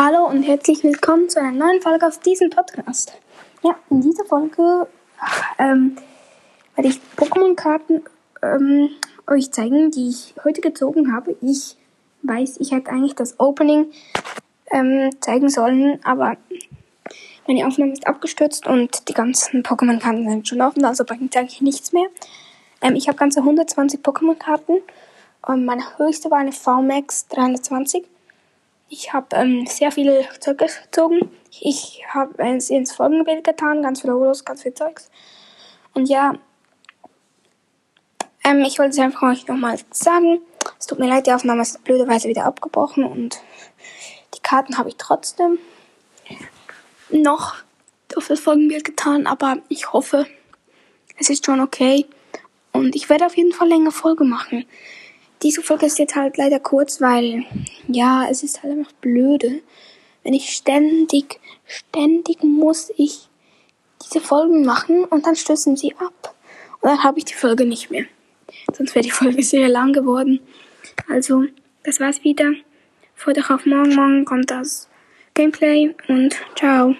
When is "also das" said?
71.08-72.00